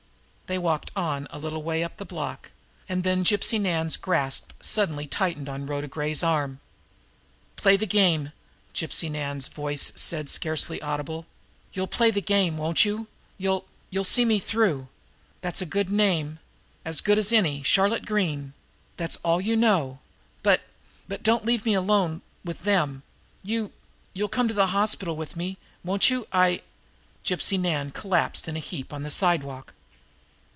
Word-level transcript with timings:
They 0.47 0.57
walked 0.57 0.91
on 0.97 1.27
a 1.29 1.39
little 1.39 1.63
way 1.63 1.81
up 1.81 1.95
the 1.95 2.03
block, 2.03 2.51
and 2.89 3.05
then 3.05 3.23
Gypsy 3.23 3.57
Nan's 3.57 3.95
grasp 3.95 4.51
suddenly 4.59 5.07
tightened 5.07 5.47
on 5.47 5.65
Rhoda 5.65 5.87
Gray's 5.87 6.23
arm. 6.23 6.59
"Play 7.55 7.77
the 7.77 7.85
game!" 7.87 8.33
Gypsy 8.75 9.09
Nan's 9.09 9.47
voice 9.47 9.93
was 9.93 10.29
scarcely 10.29 10.81
audible. 10.81 11.25
"You'll 11.71 11.87
play 11.87 12.11
the 12.11 12.19
game, 12.19 12.57
won't 12.57 12.83
you? 12.83 13.07
You'll 13.37 13.63
you'll 13.91 14.03
see 14.03 14.25
me 14.25 14.39
through. 14.39 14.89
That's 15.39 15.61
a 15.61 15.65
good 15.65 15.89
name 15.89 16.39
as 16.83 16.99
good 16.99 17.17
as 17.17 17.31
any 17.31 17.63
Charlotte 17.63 18.05
Green 18.05 18.51
that's 18.97 19.15
all 19.23 19.39
you 19.39 19.55
know 19.55 19.99
but 20.43 20.59
but 21.07 21.23
don't 21.23 21.45
leave 21.45 21.63
me 21.63 21.75
alone 21.75 22.23
with 22.43 22.63
them 22.65 23.03
you 23.41 23.71
you'll 24.13 24.27
come 24.27 24.49
to 24.49 24.53
the 24.53 24.67
hospital 24.75 25.15
with 25.15 25.37
me, 25.37 25.57
won't 25.81 26.09
you 26.09 26.27
I" 26.33 26.63
Gypsy 27.23 27.57
Nan 27.57 27.85
had 27.85 27.93
collapsed 27.93 28.49
in 28.49 28.57
a 28.57 28.59
heap 28.59 28.91
on 28.91 29.03
the 29.03 29.11
sidewalk. 29.11 29.75